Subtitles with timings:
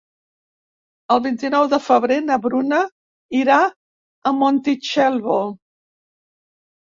[1.15, 2.79] El vint-i-nou de febrer na Bruna
[3.41, 3.57] irà
[4.29, 5.37] a Montitxelvo.